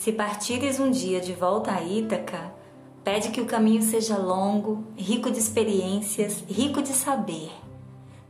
[0.00, 2.54] Se partires um dia de volta a Ítaca,
[3.04, 7.52] pede que o caminho seja longo, rico de experiências, rico de saber.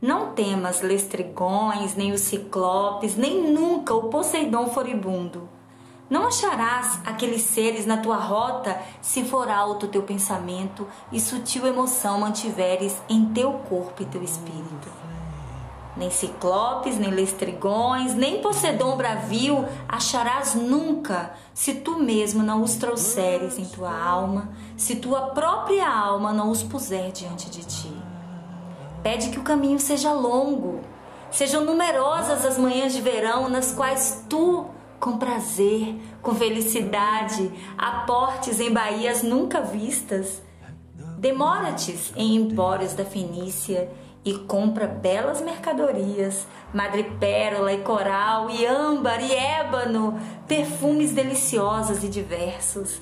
[0.01, 5.47] Não temas lestrigões, nem os ciclopes, nem nunca o Poseidon furibundo.
[6.09, 12.19] Não acharás aqueles seres na tua rota se for alto teu pensamento e sutil emoção
[12.19, 15.10] mantiveres em teu corpo e teu espírito.
[16.01, 23.59] Nem ciclopes, nem lestrigões, nem Poseidon bravio acharás nunca se tu mesmo não os trouxeres
[23.59, 27.93] em tua alma, se tua própria alma não os puser diante de ti.
[29.03, 30.81] Pede que o caminho seja longo,
[31.29, 34.65] sejam numerosas as manhãs de verão nas quais tu
[34.99, 40.41] com prazer, com felicidade, aportes em baías nunca vistas.
[41.19, 43.87] Demora-te em empórios da Fenícia
[44.23, 52.99] e compra belas mercadorias, madrepérola e coral, e âmbar e ébano, perfumes deliciosos e diversos.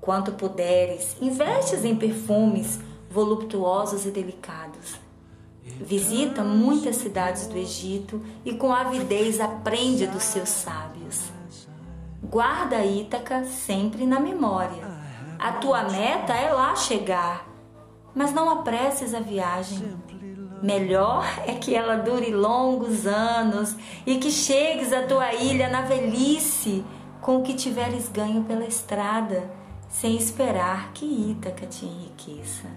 [0.00, 4.98] Quanto puderes, investes em perfumes voluptuosos e delicados.
[5.80, 11.30] Visita muitas cidades do Egito e com avidez aprende dos seus sábios.
[12.22, 14.82] Guarda Ítaca sempre na memória.
[15.38, 17.46] A tua meta é lá chegar,
[18.14, 19.96] mas não apresses a viagem.
[20.62, 26.84] Melhor é que ela dure longos anos e que chegues à tua ilha na velhice
[27.20, 29.50] com o que tiveres ganho pela estrada,
[29.88, 32.68] sem esperar que Ítaca te enriqueça.